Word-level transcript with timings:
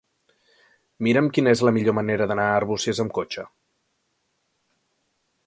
Mira'm 1.07 1.27
quina 1.35 1.53
és 1.57 1.61
la 1.69 1.73
millor 1.75 1.97
manera 1.97 2.27
d'anar 2.33 2.47
a 2.47 2.57
Arbúcies 2.63 3.03
amb 3.05 3.15
cotxe. 3.19 3.45